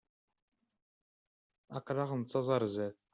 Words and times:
Aql-aɣ 1.77 2.09
nettaẓ 2.15 2.47
ar 2.55 2.63
zdat. 2.73 2.99